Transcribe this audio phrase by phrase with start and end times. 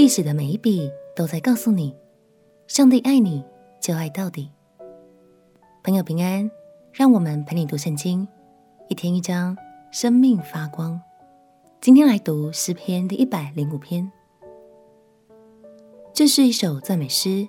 [0.00, 1.94] 历史的每一笔都在告诉你，
[2.66, 3.44] 上帝爱你，
[3.82, 4.50] 就爱到底。
[5.82, 6.50] 朋友平安，
[6.90, 8.26] 让我们陪你读圣经，
[8.88, 9.54] 一天一章，
[9.92, 10.98] 生命发光。
[11.82, 14.10] 今天来读诗篇第一百零五篇，
[16.14, 17.46] 这是一首赞美诗，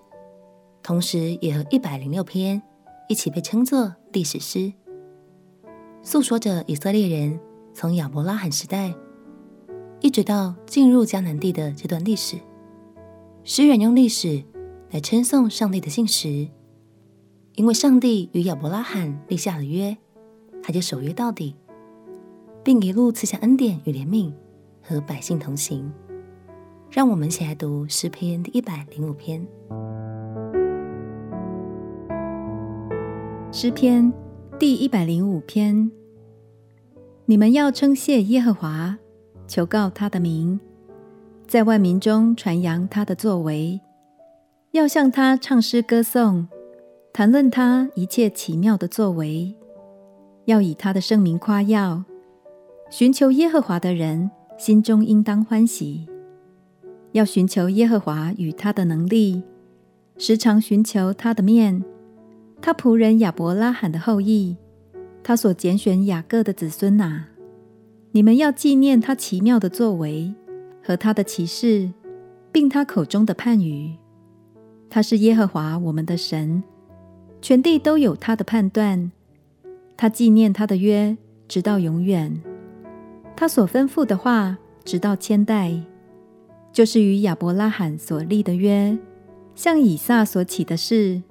[0.83, 2.61] 同时也和一百零六篇
[3.07, 4.73] 一起被称作历史诗，
[6.03, 7.39] 诉说着以色列人
[7.73, 8.93] 从亚伯拉罕时代。
[10.03, 12.35] 一直到进入迦南地的这段历史，
[13.43, 14.43] 诗人用历史
[14.91, 16.47] 来称颂上帝的信实，
[17.55, 19.97] 因为上帝与亚伯拉罕立下了约，
[20.61, 21.55] 他就守约到底，
[22.63, 24.31] 并一路赐下恩典与怜悯，
[24.83, 25.91] 和百姓同行。
[26.91, 29.43] 让我们一起来读诗篇第一百零五篇。
[33.51, 34.13] 诗篇
[34.59, 35.89] 第一百零五篇，
[37.25, 38.99] 你们要称谢耶和华。
[39.47, 40.59] 求告他的名，
[41.51, 43.81] 在万民中传扬他的作为，
[44.71, 46.47] 要向他唱诗歌颂，
[47.11, 49.53] 谈论他一切奇妙的作为，
[50.45, 52.05] 要以他的圣名夸耀。
[52.89, 56.07] 寻求耶和华的人心中应当欢喜，
[57.11, 59.43] 要寻求耶和华与他的能力，
[60.17, 61.83] 时常寻求他的面。
[62.61, 64.55] 他仆人亚伯拉罕的后裔，
[65.21, 67.25] 他所拣选雅各的子孙哪、
[68.11, 70.33] 你们要纪念他奇妙的作为
[70.83, 71.91] 和他的奇事，
[72.51, 73.95] 并他口中的判语。
[74.89, 76.63] 他是耶和华我们的神，
[77.41, 79.11] 全地都有他的判断。
[79.95, 81.15] 他纪念他的约，
[81.47, 82.41] 直到永远。
[83.35, 85.73] 他所吩咐的话，直到千代，
[86.73, 88.97] 就是与亚伯拉罕所立的约，
[89.55, 91.21] 向以撒所起的誓。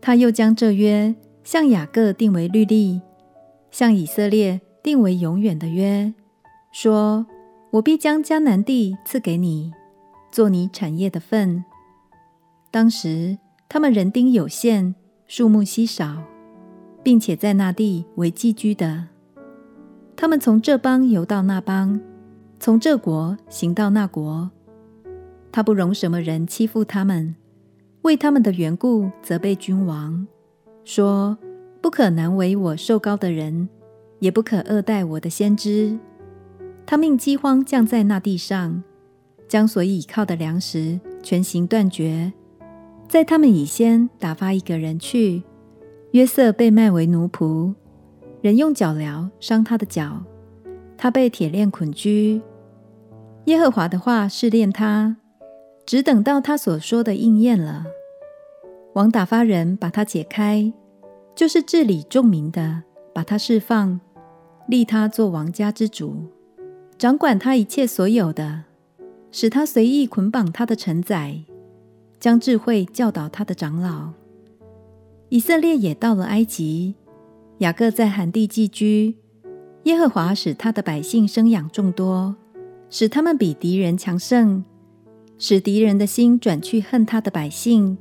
[0.00, 1.14] 他又将这约
[1.44, 3.00] 向雅各定为律例，
[3.70, 4.60] 向以色列。
[4.82, 6.14] 定为永远的约，
[6.72, 7.26] 说
[7.70, 9.72] ：“我必将迦南地赐给你，
[10.32, 11.64] 做你产业的份。”
[12.70, 14.94] 当时他们人丁有限，
[15.26, 16.22] 数目稀少，
[17.02, 19.08] 并且在那地为寄居的。
[20.16, 22.00] 他们从这邦游到那邦，
[22.58, 24.50] 从这国行到那国。
[25.52, 27.34] 他不容什么人欺负他们，
[28.02, 30.26] 为他们的缘故责备君王，
[30.84, 31.36] 说
[31.80, 33.68] ：“不可难为我受高的人。”
[34.20, 35.98] 也不可恶待我的先知。
[36.90, 38.82] 他命饥荒降在那地上，
[39.46, 42.32] 将所倚靠的粮食全行断绝。
[43.06, 45.44] 在他们以先打发一个人去，
[46.10, 47.72] 约瑟被卖为奴仆，
[48.40, 50.24] 人用脚镣伤他的脚，
[50.98, 52.42] 他被铁链捆拘。
[53.44, 55.16] 耶和华的话试炼他，
[55.86, 57.84] 只等到他所说的应验了。
[58.94, 60.72] 王打发人把他解开，
[61.36, 62.82] 就是治理众民的，
[63.14, 64.00] 把他释放。
[64.66, 66.24] 立他做王家之主，
[67.00, 68.64] 掌管他一切所有的，
[69.32, 71.40] 使他随意捆绑他的臣宰，
[72.18, 74.10] 将智慧教导他的长老。
[75.30, 76.96] 以色列也到了埃及，
[77.60, 79.16] 雅各在寒地寄居。
[79.84, 82.36] 耶和华使他的百姓生养众多，
[82.90, 84.62] 使他们比敌人强盛，
[85.38, 87.96] 使敌人的心转去恨他的百姓，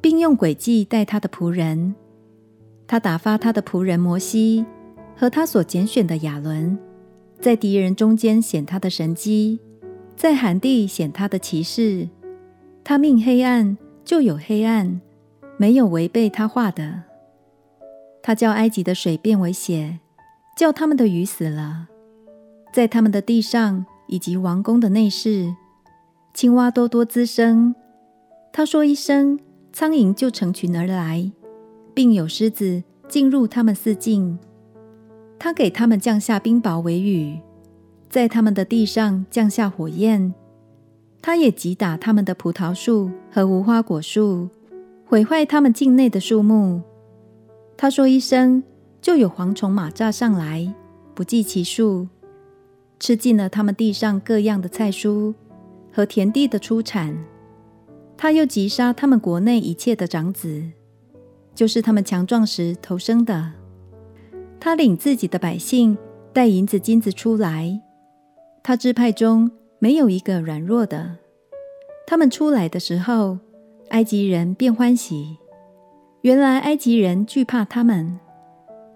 [0.00, 1.96] 并用诡计待他的仆人。
[2.86, 4.64] 他打发他的仆人摩西。
[5.14, 6.76] 和他所拣选的亚伦，
[7.42, 9.58] 在敌人中间显他的神迹，
[10.14, 12.08] 在含地显他的奇事。
[12.84, 15.00] 他命黑暗，就有黑暗，
[15.56, 17.02] 没有违背他话的。
[18.22, 19.98] 他叫埃及的水变为血，
[20.56, 21.88] 叫他们的鱼死了。
[22.72, 25.52] 在他们的地上以及王宫的内室，
[26.32, 27.74] 青蛙多多滋生。
[28.52, 29.40] 他说一声，
[29.72, 31.32] 苍蝇就成群而来，
[31.92, 34.38] 并有狮子进入他们四境。
[35.42, 37.36] 他给他们降下冰雹为雨，
[38.08, 40.32] 在他们的地上降下火焰。
[41.20, 44.48] 他也击打他们的葡萄树和无花果树，
[45.04, 46.80] 毁坏他们境内的树木。
[47.76, 48.62] 他说一声，
[49.00, 50.72] 就有蝗虫蚂蚱上来，
[51.12, 52.06] 不计其数，
[53.00, 55.34] 吃尽了他们地上各样的菜蔬
[55.92, 57.18] 和田地的出产。
[58.16, 60.62] 他又击杀他们国内一切的长子，
[61.52, 63.54] 就是他们强壮时投生的。
[64.64, 65.98] 他领自己的百姓
[66.32, 67.80] 带银子金子出来，
[68.62, 69.50] 他支派中
[69.80, 71.16] 没有一个软弱的。
[72.06, 73.40] 他们出来的时候，
[73.88, 75.36] 埃及人便欢喜。
[76.20, 78.20] 原来埃及人惧怕他们。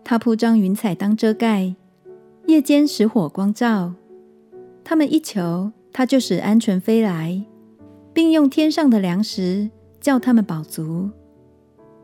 [0.05, 1.75] 他铺张云彩当遮盖，
[2.47, 3.95] 夜间使火光照。
[4.85, 7.43] 他们一求，他就使鹌鹑飞来，
[8.13, 9.69] 并用天上的粮食
[10.01, 11.11] 叫他们饱足。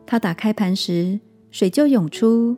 [0.05, 2.57] 他打开磐石，水就涌出。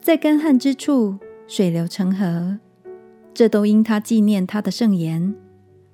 [0.00, 2.58] 在干旱之处，水流成河，
[3.34, 5.34] 这都因他纪念他的圣言，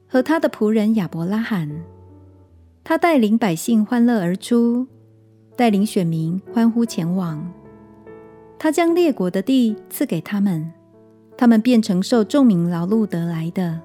[0.06, 1.68] 和他的仆人亚伯拉罕。
[2.84, 4.86] 他带领百姓欢乐而出，
[5.56, 7.52] 带领选民欢呼前往。
[8.60, 10.72] 他将列国的地赐给他们，
[11.36, 13.80] 他们便承受众民劳碌得来的，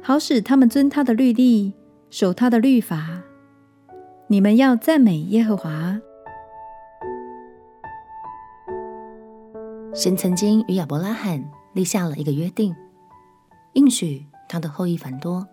[0.00, 1.72] 好使他们遵他的律例，
[2.10, 3.22] 守他的律法。
[4.28, 6.00] 你们要赞美耶和华。
[9.94, 11.44] 神曾经与亚伯拉罕
[11.74, 12.74] 立下了一个约定，
[13.74, 15.46] 应许他的后裔繁多，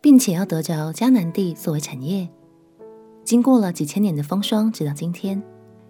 [0.00, 2.26] 并且要得着迦南地作为产业。
[3.22, 5.42] 经过了几千年的风霜，直到今天，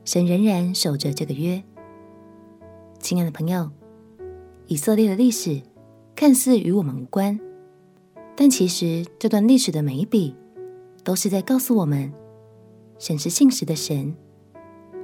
[0.04, 1.62] 神仍然守着这个约。
[2.98, 3.70] 亲爱的朋友，
[4.66, 5.62] 以色列的历史
[6.16, 7.38] 看似与我们无关，
[8.34, 10.34] 但其实这段历史的每一笔
[11.04, 12.12] 都是在告诉我们，
[12.98, 14.12] 神是信实的神。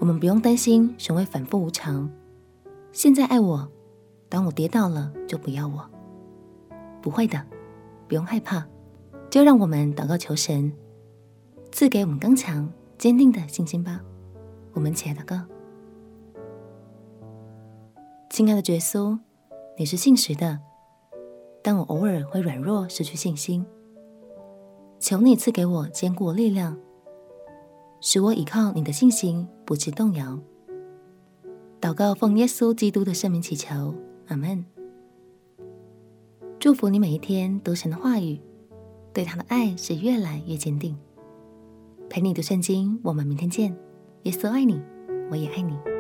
[0.01, 2.11] 我们不用担心神会反复无常。
[2.97, 3.71] 现在爱我，
[4.27, 5.87] 当我跌倒了就不要我。
[7.03, 7.45] 不会的，
[8.09, 8.67] 不用害怕，
[9.29, 10.73] 就让我们祷告求神
[11.71, 14.01] 赐给我们刚强坚定的信心吧。
[14.73, 15.43] 我们起来祷告，
[18.31, 19.19] 亲爱的耶稣，
[19.77, 20.59] 你是信实的，
[21.63, 23.67] 但我偶尔会软弱失去信心，
[24.99, 26.79] 求你赐给我坚固力量，
[28.01, 30.39] 使我倚靠你的信心不致动摇。
[31.81, 33.95] 祷告奉耶稣基督的圣名祈求，
[34.29, 34.65] 阿门。
[36.59, 38.41] 祝福你每一天读神的话语，
[39.13, 40.97] 对他的爱是越来越坚定。
[42.09, 43.77] 陪你读圣经，我们明天见。
[44.23, 44.81] 耶稣爱你，
[45.31, 45.96] 我也爱你。